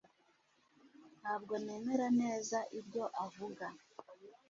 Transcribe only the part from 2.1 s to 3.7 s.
neza ibyo avuga